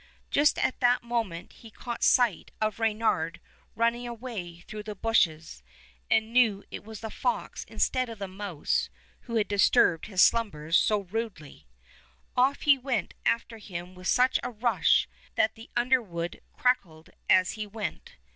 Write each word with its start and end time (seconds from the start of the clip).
Just 0.31 0.57
at 0.57 0.79
that 0.79 1.03
moment 1.03 1.53
he 1.53 1.69
caught 1.69 2.01
sight 2.03 2.49
of 2.59 2.79
Reynard 2.79 3.39
running 3.75 4.07
away 4.07 4.61
through 4.61 4.81
the 4.81 4.95
bushes, 4.95 5.61
98 6.09 6.09
Fairy 6.09 6.09
Tale 6.09 6.09
Bears 6.09 6.17
and 6.17 6.33
knew 6.33 6.63
it 6.71 6.83
was 6.83 6.99
the 7.01 7.11
fox 7.11 7.63
instead 7.65 8.09
of 8.09 8.17
the 8.17 8.27
mouse 8.27 8.89
who 9.19 9.35
had 9.35 9.47
disturbed 9.47 10.07
his 10.07 10.23
slumbers 10.23 10.75
so 10.75 11.01
rudely. 11.01 11.67
Off 12.35 12.61
he 12.61 12.79
went 12.79 13.13
after 13.27 13.59
him 13.59 13.93
with 13.93 14.07
such 14.07 14.39
a 14.41 14.49
rush 14.49 15.07
that 15.35 15.53
the 15.53 15.69
underwood 15.77 16.41
crackled 16.57 17.11
as 17.29 17.51
he 17.51 17.67
went. 17.67 18.15